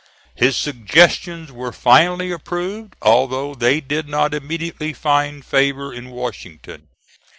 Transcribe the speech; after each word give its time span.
His 0.33 0.57
suggestions 0.57 1.51
were 1.51 1.71
finally 1.71 2.31
approved, 2.31 2.95
although 3.03 3.53
they 3.53 3.79
did 3.79 4.09
not 4.09 4.33
immediately 4.33 4.93
find 4.93 5.45
favor 5.45 5.93
in 5.93 6.09
Washington. 6.09 6.87